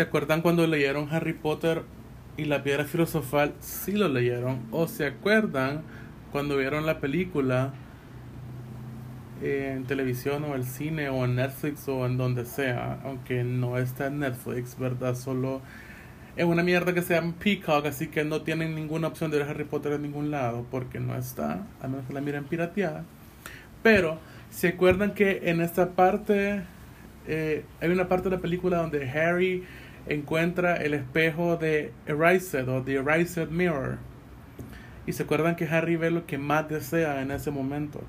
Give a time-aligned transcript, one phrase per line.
[0.00, 1.82] ¿Se acuerdan cuando leyeron Harry Potter
[2.38, 3.52] y la piedra filosofal?
[3.60, 4.62] Sí lo leyeron.
[4.70, 5.82] ¿O se acuerdan
[6.32, 7.74] cuando vieron la película
[9.42, 12.98] en televisión o el cine o en Netflix o en donde sea?
[13.04, 15.16] Aunque no está en Netflix, ¿verdad?
[15.16, 15.60] Solo
[16.34, 19.50] es una mierda que se llama Peacock, así que no tienen ninguna opción de ver
[19.50, 23.04] Harry Potter en ningún lado porque no está, a menos que la miren pirateada.
[23.82, 26.62] Pero, ¿se acuerdan que en esta parte
[27.26, 29.62] eh, hay una parte de la película donde Harry
[30.06, 33.98] encuentra el espejo de Erased o The Erased Mirror?
[35.06, 38.00] Y se acuerdan que Harry ve lo que más desea en ese momento.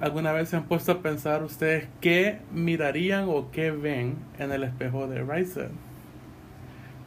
[0.00, 4.64] ¿Alguna vez se han puesto a pensar ustedes qué mirarían o qué ven en el
[4.64, 5.70] espejo de Erased?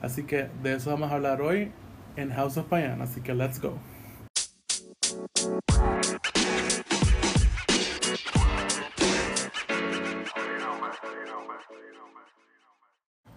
[0.01, 1.71] Así que de eso vamos a hablar hoy
[2.15, 3.01] en House of Payan.
[3.01, 3.77] Así que let's go.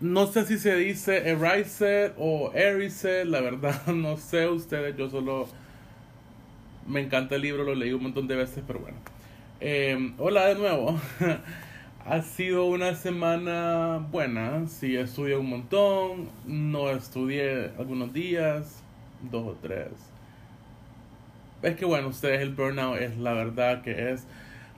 [0.00, 5.48] No sé si se dice Erased o Erised, la verdad no sé ustedes, yo solo
[6.86, 8.96] me encanta el libro, lo leí un montón de veces, pero bueno.
[9.60, 11.00] Eh, hola de nuevo.
[12.06, 18.82] Ha sido una semana buena, sí estudié un montón, no estudié algunos días,
[19.30, 19.90] dos o tres.
[21.60, 24.24] Es que bueno, ustedes el burnout es la verdad que es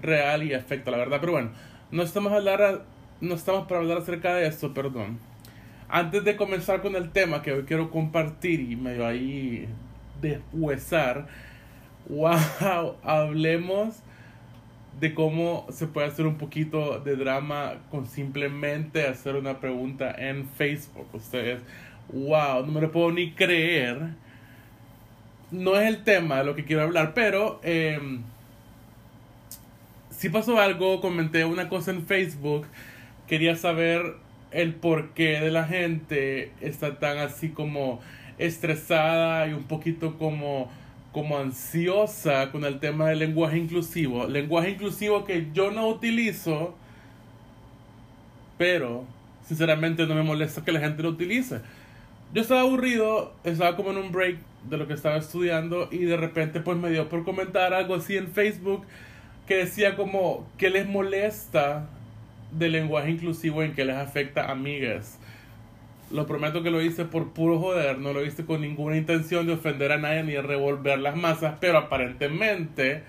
[0.03, 1.51] real y afecta la verdad, pero bueno,
[1.93, 2.83] no estamos, a hablar,
[3.21, 5.19] no estamos para hablar acerca de esto, perdón.
[5.89, 9.69] Antes de comenzar con el tema que hoy quiero compartir y medio ahí
[10.21, 11.27] deshuesar,
[12.09, 13.97] wow, hablemos
[14.99, 20.47] de cómo se puede hacer un poquito de drama con simplemente hacer una pregunta en
[20.47, 21.07] Facebook.
[21.12, 21.61] Ustedes,
[22.12, 24.11] wow, no me lo puedo ni creer.
[25.51, 28.21] No es el tema de lo que quiero hablar, pero eh,
[30.11, 32.67] si pasó algo, comenté una cosa en Facebook,
[33.31, 34.17] quería saber
[34.50, 38.00] el porqué de la gente está tan así como
[38.39, 40.69] estresada y un poquito como
[41.12, 44.27] como ansiosa con el tema del lenguaje inclusivo.
[44.27, 46.75] Lenguaje inclusivo que yo no utilizo,
[48.59, 49.05] pero
[49.47, 51.60] sinceramente no me molesta que la gente lo utilice.
[52.34, 54.38] Yo estaba aburrido, estaba como en un break
[54.69, 58.16] de lo que estaba estudiando y de repente pues me dio por comentar algo así
[58.16, 58.84] en Facebook
[59.47, 61.88] que decía como que les molesta
[62.53, 65.19] del lenguaje inclusivo en que les afecta amigas.
[66.11, 69.53] Lo prometo que lo hice por puro joder, no lo hice con ninguna intención de
[69.53, 73.05] ofender a nadie ni de revolver las masas, pero aparentemente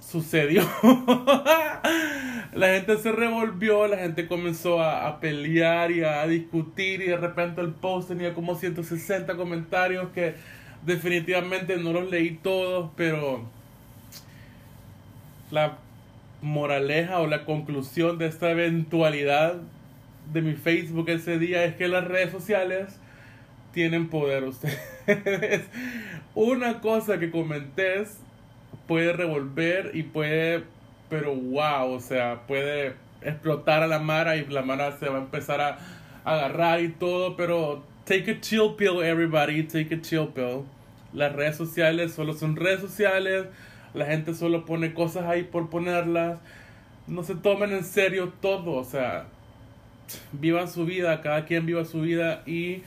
[0.00, 0.62] sucedió.
[2.54, 7.16] la gente se revolvió, la gente comenzó a, a, pelear y a discutir y de
[7.16, 10.34] repente el post tenía como 160 comentarios que
[10.86, 13.44] definitivamente no los leí todos, pero
[15.50, 15.78] la
[16.44, 19.56] moraleja o la conclusión de esta eventualidad
[20.32, 23.00] de mi Facebook ese día es que las redes sociales
[23.72, 25.62] tienen poder ustedes.
[26.34, 28.18] Una cosa que comentes
[28.86, 30.64] puede revolver y puede,
[31.08, 35.22] pero wow, o sea, puede explotar a la Mara y la Mara se va a
[35.22, 35.78] empezar a
[36.24, 40.64] agarrar y todo, pero take a chill pill everybody, take a chill pill.
[41.14, 43.46] Las redes sociales solo son redes sociales,
[43.94, 46.38] la gente solo pone cosas ahí por ponerlas.
[47.06, 49.26] No se tomen en serio todo, o sea,
[50.32, 52.82] vivan su vida, cada quien viva su vida y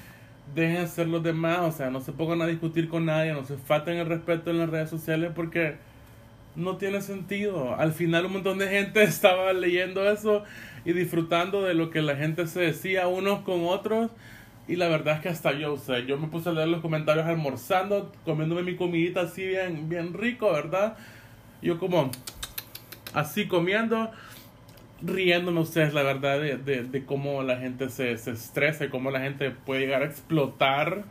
[0.55, 3.57] dejen ser los demás, o sea, no se pongan a discutir con nadie, no se
[3.57, 5.75] falten el respeto en las redes sociales porque
[6.55, 7.75] no tiene sentido.
[7.75, 10.43] Al final un montón de gente estaba leyendo eso
[10.85, 14.11] y disfrutando de lo que la gente se decía unos con otros
[14.67, 16.81] y la verdad es que hasta yo, o sea, yo me puse a leer los
[16.81, 20.97] comentarios almorzando, comiéndome mi comidita así bien, bien rico, ¿verdad?
[21.61, 22.11] Yo como
[23.13, 24.11] así comiendo
[25.01, 29.11] riéndome ustedes, la verdad, de, de, de cómo la gente se, se, estresa y cómo
[29.11, 31.03] la gente puede llegar a explotar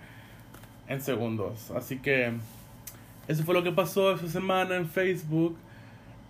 [0.89, 1.71] en segundos.
[1.71, 2.33] Así que
[3.29, 5.57] eso fue lo que pasó esa semana en Facebook.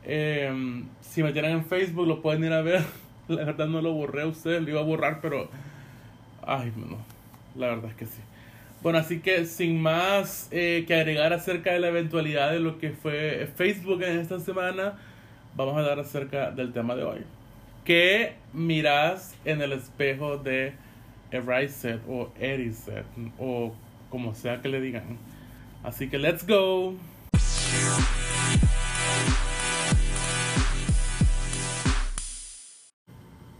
[0.05, 2.85] Eh, si me tienen en Facebook lo pueden ir a ver.
[3.29, 5.49] La verdad no lo borré a ustedes, lo iba a borrar, pero...
[6.47, 7.16] Ay, no.
[7.57, 8.21] La verdad es que sí.
[8.83, 12.91] Bueno, así que sin más eh, que agregar acerca de la eventualidad de lo que
[12.91, 14.95] fue Facebook en esta semana,
[15.57, 17.21] vamos a hablar acerca del tema de hoy.
[17.85, 20.73] ¿Qué miras en el espejo de
[21.31, 23.05] Erased o Erised
[23.39, 23.73] o
[24.11, 25.19] como sea que le digan?
[25.83, 26.95] Así que let's go.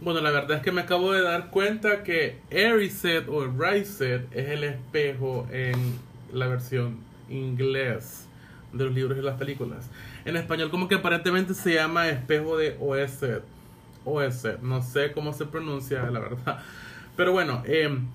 [0.07, 4.47] Bueno, la verdad es que me acabo de dar cuenta que Erised o Erased es
[4.51, 5.95] el espejo en
[6.31, 8.25] la versión inglés
[8.71, 9.89] de los libros y las películas.
[10.23, 13.41] En español como que aparentemente se llama espejo de Oesed
[14.05, 14.47] OS.
[14.61, 16.63] No sé cómo se pronuncia, la verdad.
[17.17, 18.07] Pero bueno, em,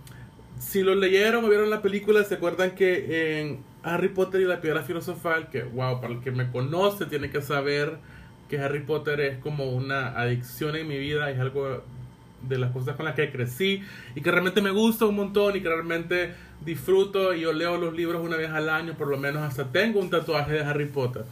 [0.59, 4.63] si lo leyeron o vieron la película, se acuerdan que en Harry Potter y la
[4.63, 7.99] piedra filosofal, que wow, para el que me conoce tiene que saber
[8.53, 11.83] que Harry Potter es como una adicción en mi vida, es algo
[12.43, 13.83] de las cosas con las que crecí
[14.15, 17.95] y que realmente me gusta un montón y que realmente disfruto y yo leo los
[17.95, 21.25] libros una vez al año, por lo menos hasta tengo un tatuaje de Harry Potter.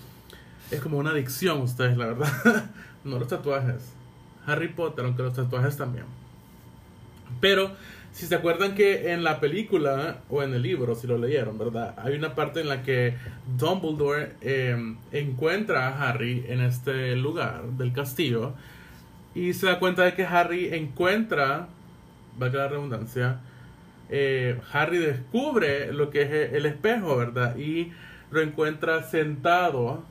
[0.71, 2.71] Es como una adicción ustedes, la verdad.
[3.05, 3.93] no los tatuajes.
[4.47, 6.07] Harry Potter, aunque los tatuajes también.
[7.39, 7.73] Pero
[8.13, 11.95] si se acuerdan que en la película o en el libro, si lo leyeron, ¿verdad?
[11.99, 13.15] Hay una parte en la que
[13.57, 18.55] Dumbledore eh, encuentra a Harry en este lugar del castillo
[19.35, 21.69] y se da cuenta de que Harry encuentra,
[22.37, 23.41] valga la redundancia,
[24.09, 27.57] eh, Harry descubre lo que es el espejo, ¿verdad?
[27.57, 27.93] Y
[28.31, 30.03] lo encuentra sentado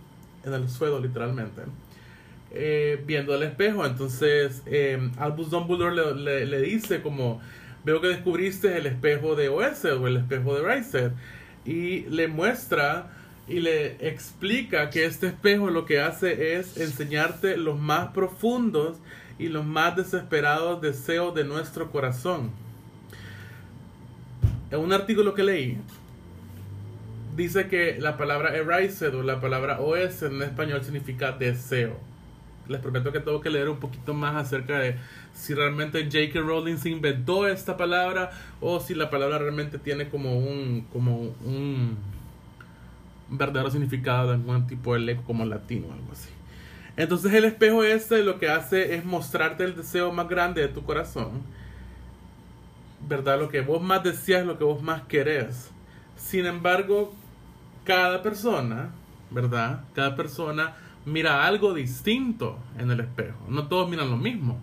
[0.45, 1.63] en el suelo, literalmente,
[2.51, 3.85] eh, viendo el espejo.
[3.85, 7.41] Entonces, eh, Albus Dumbledore le, le, dice como,
[7.83, 11.11] veo que descubriste el espejo de Oesed o el espejo de Raised.
[11.65, 13.09] Y le muestra
[13.47, 18.97] y le explica que este espejo lo que hace es enseñarte los más profundos
[19.39, 22.51] y los más desesperados deseos de nuestro corazón.
[24.71, 25.77] En un artículo que leí,
[27.35, 32.08] dice que la palabra erased o la palabra OS en español significa deseo.
[32.69, 34.95] Les prometo que tengo que leer un poquito más acerca de
[35.33, 36.39] si realmente J.K.
[36.39, 38.31] Rowling se inventó esta palabra
[38.61, 41.97] o si la palabra realmente tiene como un, como un
[43.29, 46.29] verdadero significado de algún tipo de lengua como latino o algo así.
[46.95, 50.83] Entonces el espejo este lo que hace es mostrarte el deseo más grande de tu
[50.83, 51.41] corazón.
[53.07, 53.39] ¿Verdad?
[53.39, 55.71] Lo que vos más deseas, lo que vos más querés.
[56.17, 57.13] Sin embargo,
[57.85, 58.89] cada persona,
[59.31, 59.85] ¿verdad?
[59.95, 60.75] Cada persona
[61.09, 63.37] mira algo distinto en el espejo.
[63.49, 64.59] No todos miran lo mismo.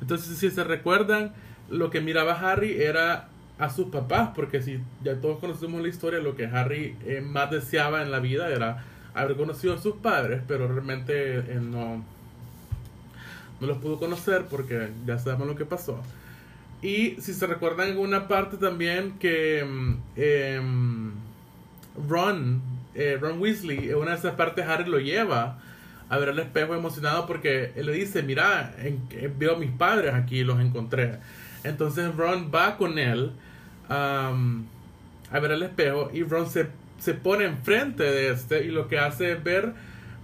[0.00, 1.32] Entonces, si se recuerdan,
[1.68, 3.28] lo que miraba Harry era
[3.58, 7.50] a sus papás, porque si ya todos conocemos la historia, lo que Harry eh, más
[7.50, 8.84] deseaba en la vida era
[9.14, 12.02] haber conocido a sus padres, pero realmente eh, no,
[13.60, 16.00] no los pudo conocer porque ya sabemos lo que pasó.
[16.82, 19.66] Y si se recuerdan en una parte también que
[20.16, 20.60] eh,
[22.08, 22.62] Ron,
[22.94, 25.58] eh, Ron Weasley, en una de esas partes Harry lo lleva
[26.08, 28.74] a ver el espejo emocionado porque él le dice, mira,
[29.38, 31.18] veo a mis padres aquí, los encontré.
[31.62, 33.32] Entonces Ron va con él
[33.88, 34.32] a
[35.40, 39.32] ver el espejo y Ron se, se pone enfrente de este y lo que hace
[39.32, 39.72] es ver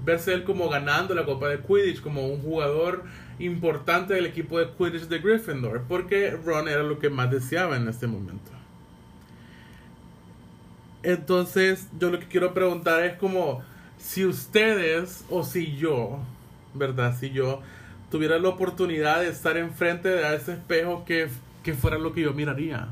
[0.04, 3.04] verse él como ganando la Copa de Quidditch, como un jugador
[3.38, 7.88] importante del equipo de Quidditch de Gryffindor, porque Ron era lo que más deseaba en
[7.88, 8.55] este momento.
[11.06, 13.62] Entonces, yo lo que quiero preguntar es como
[13.96, 16.18] si ustedes o si yo,
[16.74, 17.16] ¿verdad?
[17.16, 17.62] Si yo
[18.10, 21.28] tuviera la oportunidad de estar enfrente de ese espejo, que,
[21.62, 22.88] que fuera lo que yo miraría.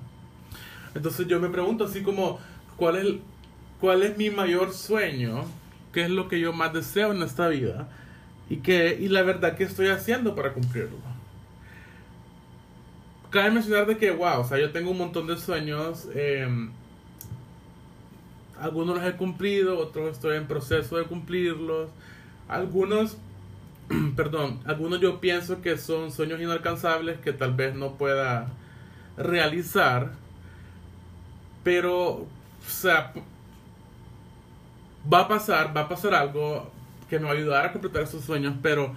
[0.95, 2.39] Entonces yo me pregunto así como,
[2.77, 3.17] ¿cuál es,
[3.81, 5.45] cuál es mi mayor sueño?
[5.93, 7.89] ¿Qué es lo que yo más deseo en esta vida?
[8.49, 10.99] Y, qué, y la verdad, ¿qué estoy haciendo para cumplirlo?
[13.31, 16.07] Cabe mencionar de que, wow, o sea, yo tengo un montón de sueños.
[16.15, 16.71] Em,
[18.61, 21.91] algunos los he cumplido, otros estoy en proceso de cumplirlos.
[22.49, 23.17] Algunos,
[24.17, 28.49] perdón, algunos yo pienso que son sueños inalcanzables que tal vez no pueda
[29.17, 30.13] realizar.
[31.63, 32.29] Pero, o
[32.67, 33.13] sea,
[35.13, 36.71] va a pasar, va a pasar algo
[37.09, 38.95] que me va a ayudar a completar esos sueños, pero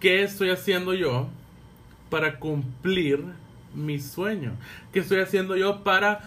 [0.00, 1.28] ¿qué estoy haciendo yo
[2.10, 3.24] para cumplir
[3.74, 4.52] mi sueño?
[4.92, 6.20] ¿Qué estoy haciendo yo para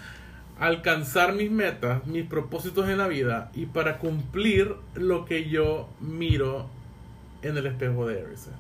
[0.62, 6.70] alcanzar mis metas, mis propósitos en la vida y para cumplir lo que yo miro
[7.42, 8.52] en el espejo de Erised?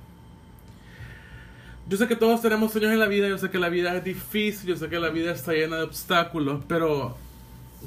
[1.87, 4.03] Yo sé que todos tenemos sueños en la vida, yo sé que la vida es
[4.03, 7.17] difícil, yo sé que la vida está llena de obstáculos, pero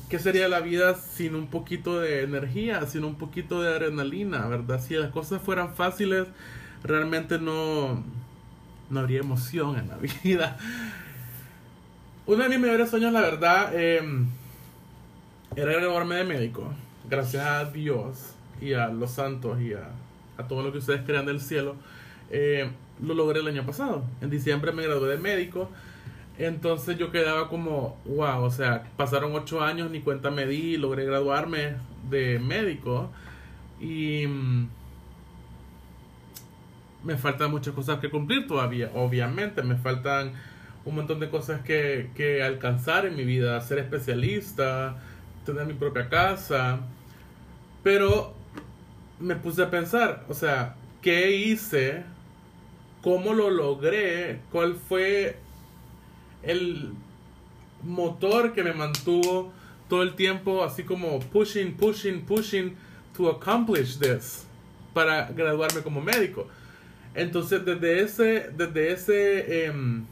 [0.09, 4.80] ¿qué sería la vida sin un poquito de energía, sin un poquito de adrenalina, verdad?
[4.80, 6.28] Si las cosas fueran fáciles,
[6.85, 8.04] realmente no,
[8.90, 10.56] no habría emoción en la vida.
[12.26, 14.26] Uno de mis mejores sueños, la verdad, em,
[15.57, 16.73] era graduarme de médico.
[17.09, 19.90] Gracias a Dios y a los santos y a,
[20.38, 21.76] a todo lo que ustedes crean del cielo.
[22.31, 22.71] Eh,
[23.02, 24.04] lo logré el año pasado.
[24.23, 25.69] En diciembre me gradué de médico.
[26.38, 31.04] Entonces yo quedaba como, wow, o sea, pasaron ocho años, ni cuenta me di, logré
[31.04, 31.75] graduarme
[32.09, 33.11] de médico.
[33.83, 34.69] Y mm,
[37.04, 39.62] me faltan muchas cosas que cumplir todavía, obviamente.
[39.62, 40.33] Me faltan
[40.84, 44.96] un montón de cosas que, que alcanzar en mi vida, ser especialista,
[45.44, 46.80] tener mi propia casa.
[47.82, 48.34] Pero
[49.20, 52.04] me puse a pensar, o sea, ¿qué hice
[53.04, 55.36] cómo lo logré, cuál fue
[56.42, 56.92] el
[57.82, 59.52] motor que me mantuvo
[59.90, 62.74] todo el tiempo así como pushing, pushing, pushing
[63.14, 64.46] to accomplish this
[64.94, 66.46] para graduarme como médico.
[67.14, 70.06] Entonces desde ese, desde ese em,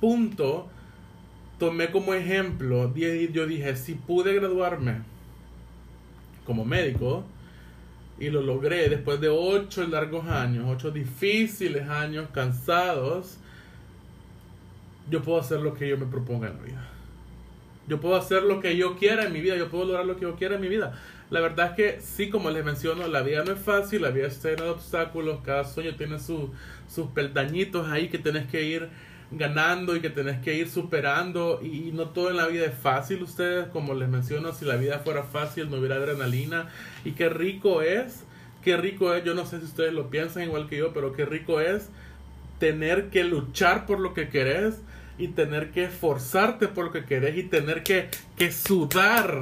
[0.00, 0.68] punto
[1.58, 5.02] tomé como ejemplo, yo dije, si pude graduarme
[6.44, 7.24] como médico,
[8.20, 13.38] y lo logré después de ocho largos años, ocho difíciles años, cansados,
[15.10, 16.88] yo puedo hacer lo que yo me proponga en la vida.
[17.88, 20.22] Yo puedo hacer lo que yo quiera en mi vida, yo puedo lograr lo que
[20.22, 21.00] yo quiera en mi vida.
[21.30, 24.26] La verdad es que sí, como les menciono, la vida no es fácil, la vida
[24.26, 28.88] está llena de obstáculos, cada sueño tiene sus peldañitos ahí que tienes que ir
[29.30, 33.22] ganando y que tenés que ir superando y, no todo en la vida es fácil.
[33.22, 36.68] Ustedes como les menciono si la vida fuera fácil no hubiera adrenalina.
[37.04, 38.24] Y qué rico es
[38.62, 41.24] qué rico es yo no sé si ustedes lo piensan igual que yo pero qué
[41.24, 41.88] rico es
[42.58, 44.82] tener que luchar por lo que querés
[45.16, 49.40] y tener que esforzarte por lo que querés y tener que, que sudar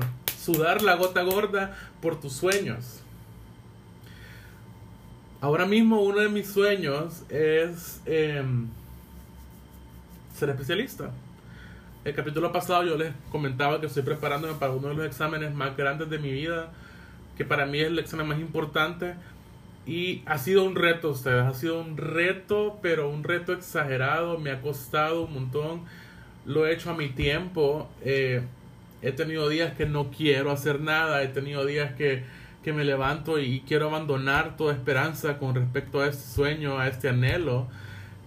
[0.49, 3.01] sudar la gota gorda por tus sueños.
[5.41, 8.69] Ahora mismo uno de mis sueños es em,
[10.39, 11.11] ser especialista.
[12.05, 15.77] El capítulo pasado yo les comentaba que estoy preparándome para uno de los exámenes más
[15.77, 16.71] grandes de mi vida,
[17.37, 19.15] que para mí es el examen más importante.
[19.85, 24.51] Y ha sido un reto, ustedes, ha sido un reto, pero un reto exagerado, me
[24.51, 25.83] ha costado un montón,
[26.47, 28.43] lo he hecho a mi tiempo, eh,
[29.03, 32.23] he tenido días que no quiero hacer nada, he tenido días que,
[32.63, 37.09] que me levanto y quiero abandonar toda esperanza con respecto a este sueño, a este
[37.09, 37.67] anhelo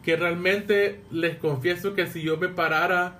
[0.03, 3.19] que realmente les confieso que si yo me parara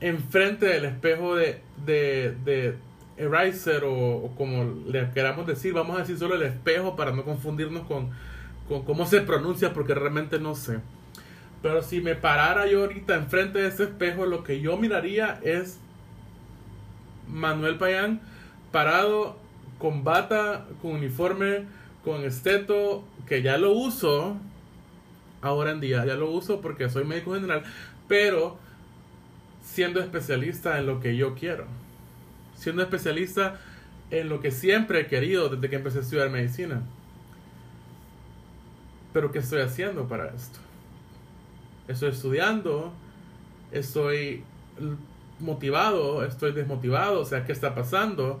[0.00, 2.74] enfrente del espejo de, de, de
[3.16, 7.86] Eraser o, como le queramos decir, vamos a decir solo el espejo para no confundirnos
[7.86, 8.10] con,
[8.68, 10.80] con cómo se pronuncia porque realmente no sé.
[11.62, 15.78] Pero si me parara yo ahorita enfrente de ese espejo, lo que yo miraría es
[17.28, 18.20] Manuel Payán
[18.72, 19.36] parado
[19.78, 21.66] con bata, con uniforme,
[22.02, 24.36] con esteto, que ya lo uso,
[25.42, 26.04] ahora en día.
[26.04, 27.62] Ya lo uso porque soy médico general,
[28.08, 28.58] pero
[29.62, 31.66] siendo especialista en lo que yo quiero.
[32.56, 33.60] Siendo especialista
[34.10, 36.82] en lo que siempre he querido desde que empecé a estudiar medicina.
[39.12, 40.58] Pero ¿qué estoy haciendo para esto?
[41.88, 42.92] Estoy estudiando,
[43.72, 44.44] estoy
[45.40, 48.40] motivado, estoy desmotivado, o sea, ¿qué está pasando?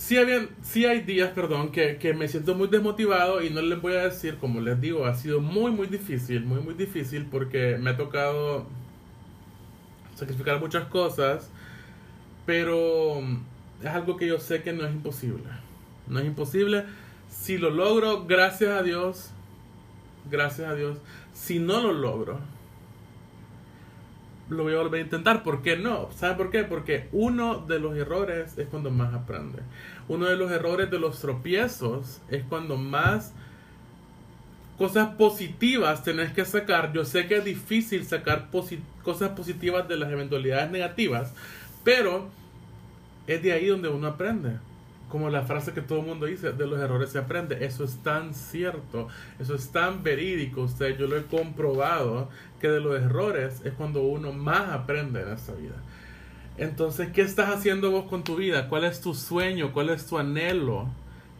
[0.00, 0.16] Sí,
[0.62, 4.04] sí hay días, perdón, que, que, me siento muy desmotivado y no les voy a
[4.04, 7.96] decir, como les digo, ha sido muy, muy difícil, muy, muy difícil porque me ha
[7.96, 8.66] tocado
[10.16, 11.50] sacrificar muchas cosas,
[12.46, 13.20] pero
[13.82, 15.44] es algo que yo sé que no es imposible.
[16.06, 16.84] No es imposible.
[17.28, 19.30] Si lo logro, gracias a Dios,
[20.30, 20.96] gracias a Dios.
[21.34, 22.40] Si no lo logro,
[24.50, 25.42] lo voy a volver a intentar.
[25.42, 26.10] ¿Por qué no?
[26.12, 26.64] ¿Sabe por qué?
[26.64, 29.62] Porque uno de los errores es cuando más aprende.
[30.08, 33.32] Uno de los errores de los tropiezos es cuando más
[34.76, 36.92] cosas positivas tenés que sacar.
[36.92, 38.48] Yo sé que es difícil sacar
[39.02, 41.32] cosas positivas de las eventualidades negativas,
[41.84, 42.28] pero
[43.26, 44.56] es de ahí donde uno aprende
[45.10, 47.64] como la frase que todo el mundo dice, de los errores se aprende.
[47.64, 52.80] Eso es tan cierto, eso es tan verídico, usted, yo lo he comprobado, que de
[52.80, 55.74] los errores es cuando uno más aprende en esta vida.
[56.58, 58.68] Entonces, ¿qué estás haciendo vos con tu vida?
[58.68, 59.72] ¿Cuál es tu sueño?
[59.72, 60.88] ¿Cuál es tu anhelo?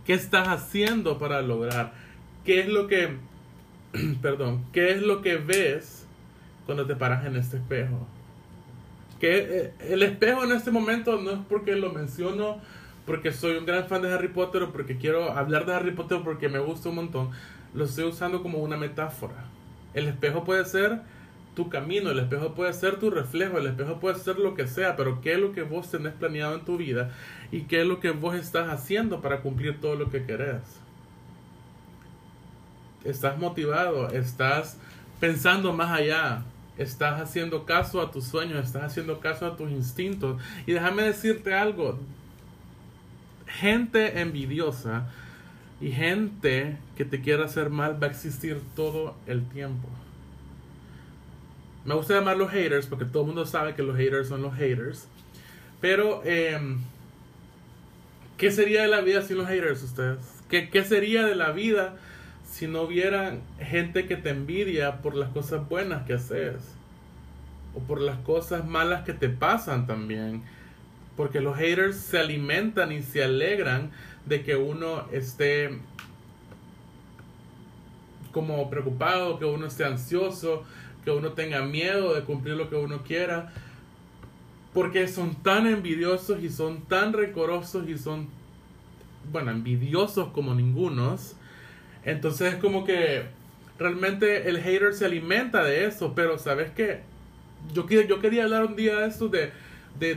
[0.05, 1.93] ¿Qué estás haciendo para lograr?
[2.45, 3.17] ¿Qué es lo que,
[4.23, 6.07] perdón, qué es lo que ves
[6.67, 8.07] cuando te paras en este espejo?
[9.21, 12.59] Que eh, el espejo en este momento no es porque lo menciono
[13.11, 16.21] porque soy un gran fan de Harry Potter o porque quiero hablar de Harry Potter
[16.23, 17.31] porque me gusta un montón,
[17.75, 19.47] lo estoy usando como una metáfora.
[19.95, 21.00] El espejo puede ser
[21.57, 24.95] tu camino, el espejo puede ser tu reflejo, el espejo puede ser lo que sea,
[24.95, 27.11] pero qué es lo que vos tenés planeado en tu vida
[27.50, 30.62] y qué es lo que vos estás haciendo para cumplir todo lo que querés.
[33.02, 34.79] Estás motivado, estás
[35.19, 36.45] pensando más allá,
[36.79, 40.40] estás haciendo caso a tus sueños, estás haciendo caso a tus instintos.
[40.64, 41.99] Y déjame decirte algo,
[43.59, 45.09] gente envidiosa
[45.80, 49.88] y gente que te quiera hacer mal va a existir todo el tiempo.
[51.85, 54.54] Me gusta llamar los haters porque todo el mundo sabe que los haters son los
[54.54, 55.09] haters.
[55.80, 56.78] Pero, em,
[58.37, 60.19] ¿qué sería de la vida sin los haters ustedes?
[60.50, 61.97] ¿Qué, ¿Qué sería de la vida
[62.45, 66.57] si no hubiera gente que te envidia por las cosas buenas que haces?
[67.75, 70.42] O por las cosas malas que te pasan también
[71.17, 73.90] porque los haters se alimentan y se alegran
[74.26, 75.79] de que uno esté
[78.33, 80.64] como preocupado, que uno esté ansioso,
[81.05, 83.52] que uno tenga miedo de cumplir lo que uno quiera.
[84.73, 88.29] Porque son tan envidiosos y son tan recorosos y son,
[89.33, 91.35] bueno, envidiosos como ningunos.
[92.05, 93.25] Entonces es como que
[93.79, 96.14] realmente el hater se alimenta de eso.
[96.14, 97.00] Pero sabes qué?
[97.75, 99.50] Yo, yo quería hablar un día de esto, de,
[99.99, 100.14] de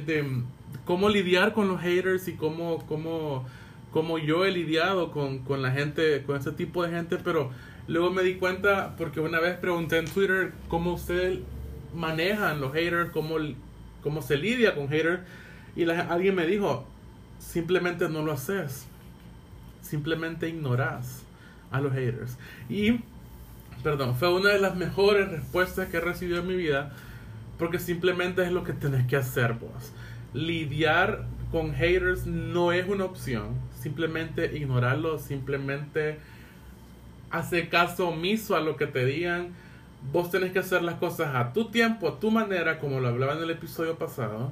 [0.86, 3.46] cómo lidiar con los haters y cómo, cómo,
[3.92, 7.18] cómo yo he lidiado con, con la gente, con ese tipo de gente.
[7.24, 7.52] Pero
[7.88, 11.40] luego me di cuenta, porque una vez pregunté en Twitter cómo ustedes
[11.94, 13.38] manejan los haters, cómo
[14.04, 15.22] cómo se lidia con haters.
[15.76, 16.86] Y alguien me dijo,
[17.40, 18.86] simplemente no lo haces.
[19.82, 21.24] Simplemente ignoras
[21.72, 22.38] a los haters.
[22.70, 23.00] Y,
[23.82, 26.94] perdón, fue una de las mejores respuestas que he recibido en mi vida.
[27.58, 29.94] Porque simplemente es lo que tenés que hacer vos.
[30.34, 33.50] Lidiar con haters no es una opción.
[33.80, 36.20] Simplemente ignorarlo, simplemente
[37.30, 39.54] hacer caso omiso a lo que te digan
[40.12, 43.34] vos tenés que hacer las cosas a tu tiempo, a tu manera, como lo hablaba
[43.34, 44.52] en el episodio pasado,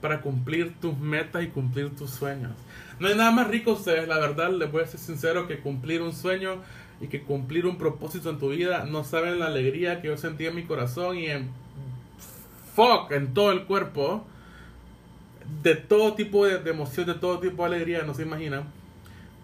[0.00, 2.52] para cumplir tus metas y cumplir tus sueños.
[2.98, 6.02] No hay nada más rico ustedes, la verdad, les voy a ser sincero, que cumplir
[6.02, 6.56] un sueño
[7.00, 8.84] y que cumplir un propósito en tu vida.
[8.84, 11.50] No saben la alegría que yo sentí en mi corazón y en
[12.74, 14.26] fuck, en todo el cuerpo.
[15.62, 18.64] De todo tipo de, de emoción, de todo tipo de alegría, no se imaginan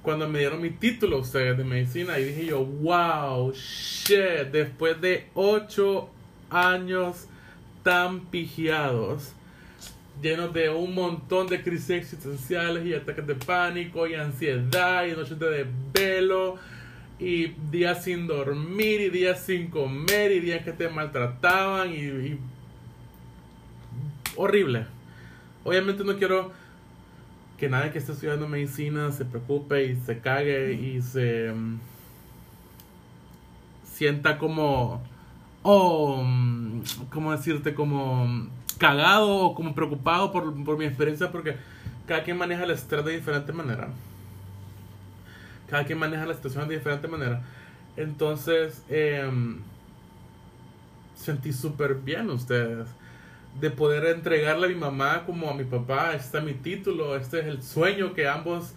[0.06, 5.26] cuando me dieron mi título ustedes de medicina y dije yo, wow, shit, después de
[5.34, 6.08] ocho
[6.48, 7.26] años
[7.82, 9.32] tan pigiados,
[10.22, 15.40] llenos de un montón de crisis existenciales y ataques de pánico y ansiedad y noches
[15.40, 16.54] de desvelo
[17.18, 22.38] y días sin dormir y días sin comer y días que te maltrataban y, y
[24.36, 24.86] horrible.
[25.66, 26.52] Obviamente no quiero
[27.58, 31.80] que nadie que esté estudiando medicina se preocupe y se cague y se mm,
[33.82, 35.02] sienta como
[35.64, 41.56] o mm, cómo decirte como mm, cagado o como preocupado por, mi experiencia porque
[42.06, 43.88] cada quien maneja el estrés de diferente manera.
[45.68, 47.42] Cada quien maneja la situación de diferente manera.
[47.96, 49.58] Entonces em,
[51.16, 52.86] sentí súper bien ustedes
[53.60, 57.40] de poder entregarle a mi mamá como a mi papá, este es mi título, este
[57.40, 58.74] es el sueño que ambos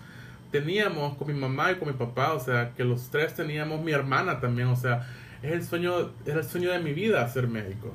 [0.51, 3.91] teníamos con mi mamá y con mi papá, o sea, que los tres teníamos mi
[3.91, 5.07] hermana también, o sea,
[5.43, 7.91] es el sueño, es el sueño de mi vida ser médico.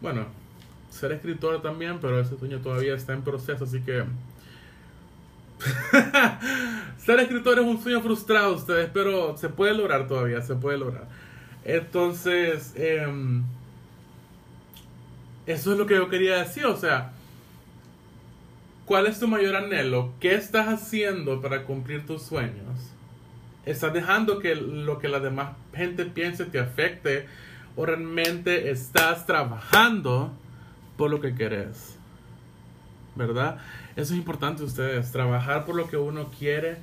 [0.00, 0.26] Bueno,
[0.90, 4.04] ser escritor también, pero ese sueño todavía está en proceso, así que
[6.98, 11.08] ser escritor es un sueño frustrado ustedes, pero se puede lograr todavía, se puede lograr.
[11.64, 13.06] Entonces, eh,
[15.46, 17.12] eso es lo que yo quería decir, o sea,
[18.86, 20.12] ¿cuál es tu mayor anhelo?
[20.20, 22.92] ¿Qué estás haciendo para cumplir tus sueños?
[23.66, 27.26] ¿Estás dejando que lo que la demás gente piense te afecte?
[27.76, 30.32] ¿O realmente estás trabajando
[30.96, 31.98] por lo que querés?
[33.16, 33.58] ¿Verdad?
[33.96, 36.78] Eso es importante ustedes, trabajar por lo que uno quiere,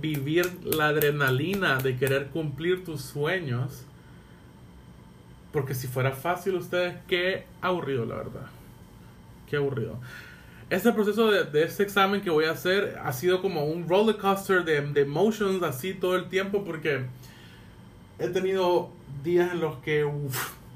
[0.00, 3.84] vivir la adrenalina de querer cumplir tus sueños
[5.56, 8.46] porque si fuera fácil ustedes, qué aburrido la verdad.
[9.48, 9.98] Qué aburrido.
[10.68, 14.66] Este proceso de, este examen que voy a hacer ha sido como un roller coaster
[14.66, 17.06] de, de emotions así todo el tiempo porque
[18.18, 18.90] he tenido
[19.24, 20.06] días en los que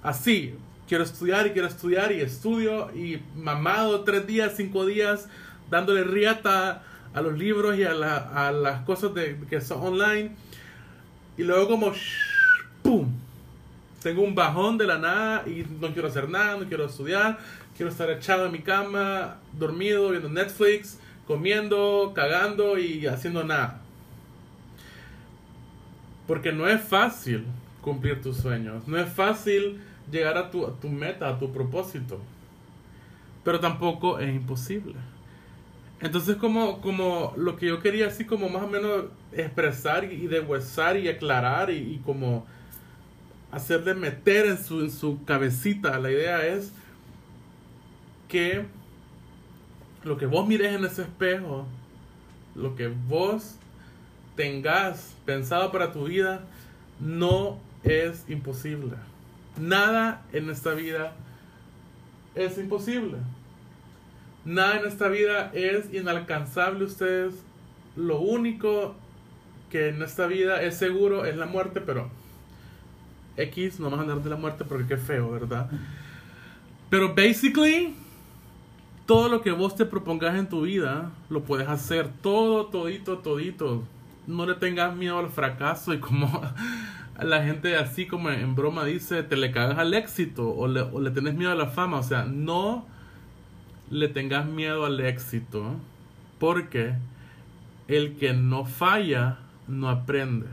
[0.02, 0.54] así
[0.88, 5.28] quiero estudiar y quiero estudiar y estudio y mamado tres días, cinco días
[5.68, 10.30] dándole riata a los libros y a, las cosas de, que son online
[11.36, 11.92] y luego como
[12.82, 13.12] ¡pum!
[14.02, 17.38] Tengo un bajón de la nada y no quiero hacer nada, no quiero estudiar,
[17.76, 23.80] quiero estar echado en mi cama, dormido, viendo Netflix, comiendo, cagando y haciendo nada.
[26.26, 27.44] Porque no es fácil
[27.82, 32.20] cumplir tus sueños, no es fácil llegar a tu, tu meta, a tu propósito,
[33.44, 34.94] pero tampoco es imposible.
[36.00, 40.96] Entonces como, como lo que yo quería así como más o menos expresar y deshuesar
[40.96, 42.46] y aclarar y, y como
[43.52, 45.98] hacerle meter en su, en su cabecita.
[45.98, 46.72] La idea es
[48.28, 48.64] que
[50.04, 51.66] lo que vos mires en ese espejo,
[52.54, 53.56] lo que vos
[54.36, 56.42] tengas pensado para tu vida,
[57.00, 58.96] no es imposible.
[59.58, 61.12] Nada en esta vida
[62.34, 63.18] es imposible.
[64.44, 67.34] Nada en esta vida es inalcanzable ustedes.
[67.96, 68.94] Lo único
[69.70, 72.10] que en esta vida es seguro es la muerte, pero
[73.42, 75.70] X, no vamos a hablar de la muerte porque qué feo, ¿verdad?
[76.88, 77.94] Pero basically,
[79.06, 82.08] todo lo que vos te propongas en tu vida, lo puedes hacer.
[82.22, 83.84] Todo, todito, todito.
[84.26, 86.42] no le tengas miedo al fracaso y como
[87.20, 91.00] la gente así como en broma dice, te le cagas al éxito o le, o
[91.00, 91.98] le tenés miedo a la fama.
[91.98, 92.86] O sea, no
[93.90, 95.74] le tengas miedo al éxito
[96.38, 96.94] porque
[97.88, 100.46] el que no falla no aprende.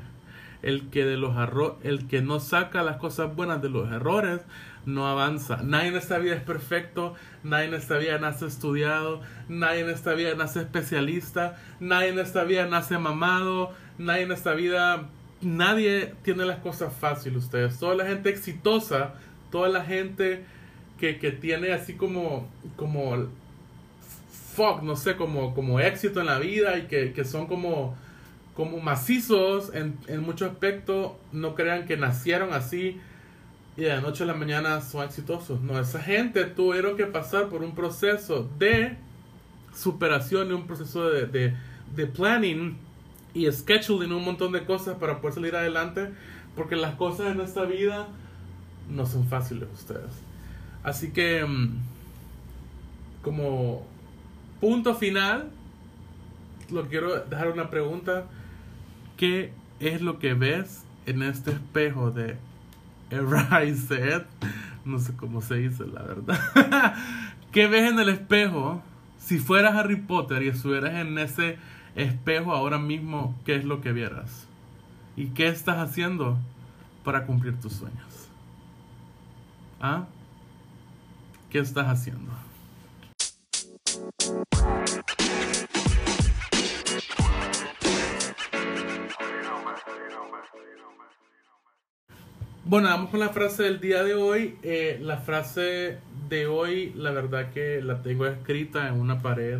[0.64, 1.36] El que, de los
[1.84, 4.42] el que no saca las cosas buenas de los errores
[4.86, 5.62] no avanza.
[5.64, 10.14] Nadie en esta vida es perfecto, nadie en esta vida nace estudiado, nadie en esta
[10.14, 15.10] vida nace especialista, nadie en esta vida nace mamado, nadie en esta vida
[15.42, 17.78] nadie tiene las cosas fáciles ustedes.
[17.80, 19.14] Toda la gente exitosa,
[19.52, 20.44] toda la gente
[21.00, 23.28] que, tiene así como, como,
[24.56, 27.96] fuck, no sé, como, como éxito en la vida y que, son como,
[28.58, 33.00] como macizos en, muchos aspectos, no crean que nacieron así
[33.78, 35.62] y de la noche a la mañana son exitosos.
[35.62, 38.98] No, esa gente tuvieron que pasar por un proceso de
[39.76, 41.54] superación y un proceso de, de,
[41.96, 42.76] de planning
[43.36, 46.10] y scheduling un montón de cosas para poder salir adelante,
[46.56, 48.08] porque las cosas en esta vida
[48.90, 50.16] no son fáciles ustedes.
[50.82, 51.76] Así que, mm,
[53.22, 53.86] como
[54.60, 55.52] punto final,
[56.72, 58.26] lo quiero dejar una pregunta.
[59.18, 62.38] ¿Qué es lo que ves en este espejo de
[63.10, 64.26] Erased?
[64.86, 66.40] No sé cómo se dice, la verdad.
[67.52, 68.84] ¿Qué ves en el espejo?
[69.18, 71.58] Si fueras Harry Potter y estuvieras en ese
[71.96, 74.48] espejo ahora mismo qué es lo que vieras
[75.16, 76.38] y qué estás haciendo
[77.04, 78.30] para cumplir tus sueños.
[79.82, 80.06] ¿Ah?
[81.50, 82.32] ¿Qué estás haciendo?
[92.70, 94.58] Bueno, vamos con la frase del día de hoy.
[94.62, 99.60] Eh, la frase de hoy, la verdad que la tengo escrita en una pared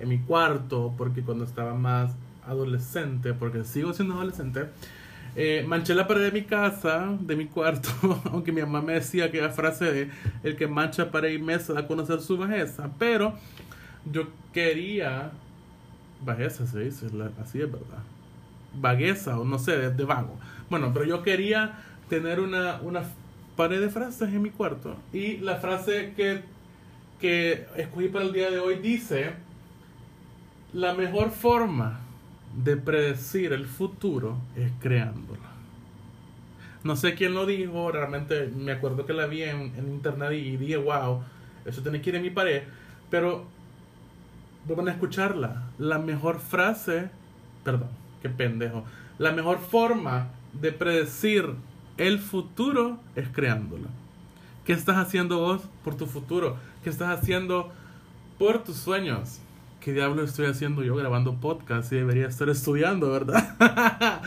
[0.00, 2.12] en mi cuarto, porque cuando estaba más
[2.46, 4.70] adolescente, porque sigo siendo adolescente,
[5.36, 7.90] eh, manché la pared de mi casa, de mi cuarto,
[8.32, 10.10] aunque mi mamá me decía que la frase de
[10.42, 13.34] el que mancha pared y mesa da a conocer su bajeza, pero
[14.10, 15.32] yo quería,
[16.24, 17.08] bajeza se dice,
[17.42, 18.02] así es verdad,
[18.72, 20.34] vagueza o no sé, de, de, vago.
[20.70, 23.02] Bueno, pero yo quería tener una, una
[23.56, 26.42] pared de frases en mi cuarto y la frase que,
[27.20, 29.32] que escogí para el día de hoy dice,
[30.72, 32.00] la mejor forma
[32.56, 35.48] de predecir el futuro es creándolo.
[36.84, 40.76] No sé quién lo dijo, realmente me acuerdo que la vi en, internet y dije,
[40.76, 41.22] wow,
[41.64, 42.62] eso tiene que ir en mi pared.
[43.10, 43.46] Pero
[44.68, 45.64] van a escucharla.
[45.78, 47.10] La mejor frase,
[47.64, 47.88] perdón,
[48.22, 48.84] qué pendejo.
[49.18, 51.54] La mejor forma de predecir
[51.98, 53.88] el futuro es creándolo.
[54.64, 56.56] ¿Qué estás haciendo vos por tu futuro?
[56.82, 57.70] ¿Qué estás haciendo
[58.38, 59.40] por tus sueños?
[59.80, 61.92] ¿qué diablo estoy haciendo yo grabando podcast?
[61.92, 64.22] Y debería estar estudiando, ¿verdad?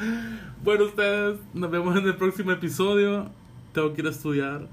[0.63, 3.27] bueno, ustedes, nos vemos en el próximo episodio.
[3.73, 4.67] Tengo que ir a estudiar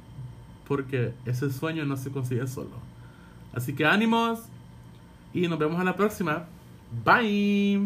[0.66, 2.70] porque ese sueño no se consigue solo.
[3.52, 4.40] Así que ánimos
[5.32, 6.46] y nos vemos en la próxima.
[7.04, 7.82] Bye.